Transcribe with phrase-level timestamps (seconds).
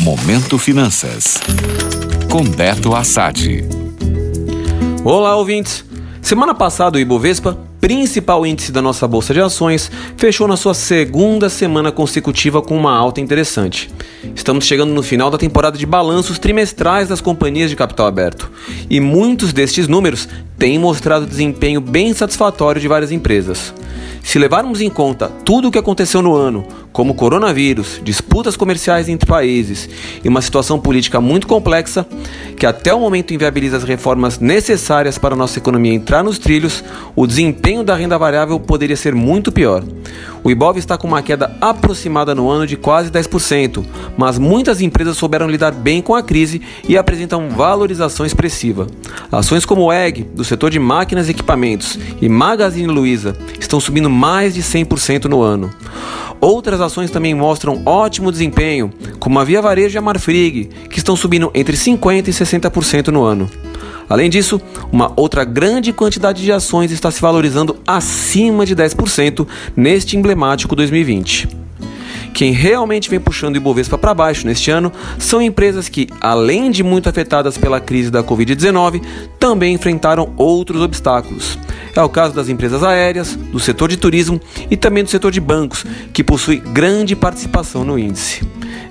[0.00, 1.38] Momento Finanças.
[2.30, 3.62] Com Beto Assad.
[5.04, 5.84] Olá, ouvintes.
[6.22, 11.50] Semana passada o Ibovespa, principal índice da nossa bolsa de ações, fechou na sua segunda
[11.50, 13.90] semana consecutiva com uma alta interessante.
[14.34, 18.50] Estamos chegando no final da temporada de balanços trimestrais das companhias de capital aberto,
[18.88, 20.26] e muitos destes números
[20.58, 23.74] têm mostrado desempenho bem satisfatório de várias empresas.
[24.22, 29.26] Se levarmos em conta tudo o que aconteceu no ano, como coronavírus, disputas comerciais entre
[29.26, 29.88] países
[30.22, 32.06] e uma situação política muito complexa,
[32.56, 36.84] que até o momento inviabiliza as reformas necessárias para nossa economia entrar nos trilhos,
[37.16, 39.82] o desempenho da renda variável poderia ser muito pior.
[40.42, 43.84] O Ibov está com uma queda aproximada no ano de quase 10%,
[44.16, 48.86] mas muitas empresas souberam lidar bem com a crise e apresentam valorização expressiva.
[49.30, 53.36] Ações como o EG, do setor de máquinas e equipamentos, e Magazine Luiza
[53.70, 55.70] estão subindo mais de 100% no ano.
[56.40, 61.14] Outras ações também mostram ótimo desempenho, como a Via Varejo e a Marfrig, que estão
[61.14, 63.48] subindo entre 50% e 60% no ano.
[64.08, 70.16] Além disso, uma outra grande quantidade de ações está se valorizando acima de 10% neste
[70.16, 71.59] emblemático 2020.
[72.40, 76.82] Quem realmente vem puxando o Ibovespa para baixo neste ano são empresas que, além de
[76.82, 79.02] muito afetadas pela crise da Covid-19,
[79.38, 81.58] também enfrentaram outros obstáculos.
[81.94, 85.38] É o caso das empresas aéreas, do setor de turismo e também do setor de
[85.38, 88.40] bancos, que possui grande participação no índice.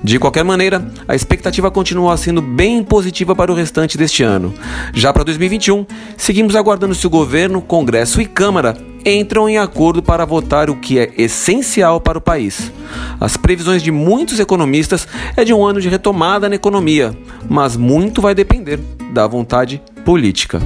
[0.03, 4.53] De qualquer maneira, a expectativa continua sendo bem positiva para o restante deste ano.
[4.93, 10.25] Já para 2021, seguimos aguardando se o governo, Congresso e Câmara entram em acordo para
[10.25, 12.71] votar o que é essencial para o país.
[13.19, 17.15] As previsões de muitos economistas é de um ano de retomada na economia,
[17.49, 18.79] mas muito vai depender
[19.11, 20.61] da vontade política.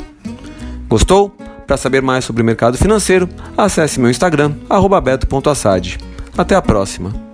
[0.88, 1.36] Gostou?
[1.66, 4.54] Para saber mais sobre o mercado financeiro, acesse meu Instagram,
[5.02, 5.98] beto.assad.
[6.38, 7.33] Até a próxima!